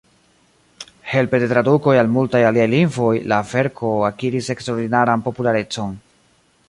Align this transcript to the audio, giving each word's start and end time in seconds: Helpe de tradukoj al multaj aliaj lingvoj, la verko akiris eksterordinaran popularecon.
Helpe 1.09 1.39
de 1.43 1.49
tradukoj 1.51 1.93
al 2.03 2.09
multaj 2.15 2.41
aliaj 2.51 2.67
lingvoj, 2.71 3.13
la 3.33 3.39
verko 3.53 3.93
akiris 4.09 4.51
eksterordinaran 4.55 5.27
popularecon. 5.29 5.95